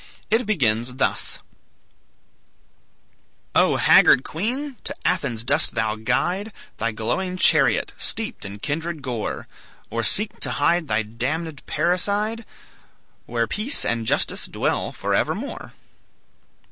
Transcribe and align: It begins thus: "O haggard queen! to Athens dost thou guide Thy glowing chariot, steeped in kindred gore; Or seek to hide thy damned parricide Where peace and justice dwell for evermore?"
It 0.31 0.47
begins 0.47 0.95
thus: 0.95 1.37
"O 3.53 3.75
haggard 3.75 4.23
queen! 4.23 4.77
to 4.83 4.95
Athens 5.05 5.43
dost 5.43 5.75
thou 5.75 5.95
guide 5.95 6.51
Thy 6.77 6.91
glowing 6.91 7.37
chariot, 7.37 7.93
steeped 7.99 8.43
in 8.43 8.57
kindred 8.57 9.03
gore; 9.03 9.47
Or 9.91 10.03
seek 10.03 10.39
to 10.39 10.53
hide 10.57 10.87
thy 10.87 11.03
damned 11.03 11.63
parricide 11.67 12.45
Where 13.27 13.45
peace 13.45 13.85
and 13.85 14.07
justice 14.07 14.47
dwell 14.47 14.91
for 14.91 15.13
evermore?" 15.13 15.73